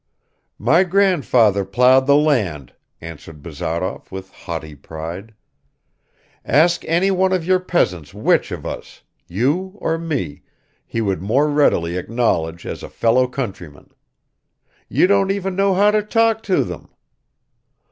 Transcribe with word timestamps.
"My 0.57 0.83
grandfather 0.83 1.63
ploughed 1.63 2.07
the 2.07 2.15
land," 2.15 2.73
answered 3.01 3.43
Bazarov 3.43 4.11
with 4.11 4.31
haughty 4.33 4.73
pride. 4.73 5.35
"Ask 6.43 6.83
any 6.85 7.11
one 7.11 7.31
of 7.31 7.45
your 7.45 7.59
peasants 7.59 8.11
which 8.11 8.51
of 8.51 8.65
us 8.65 9.03
you 9.27 9.73
or 9.75 9.99
me 9.99 10.41
he 10.87 11.01
would 11.01 11.21
more 11.21 11.47
readily 11.51 11.97
acknowledge 11.97 12.65
as 12.65 12.81
a 12.81 12.89
fellow 12.89 13.27
countryman. 13.27 13.91
You 14.89 15.05
don't 15.05 15.29
even 15.29 15.55
know 15.55 15.75
how 15.75 15.91
to 15.91 16.01
talk 16.01 16.41
to 16.49 16.63
them." 16.63 16.89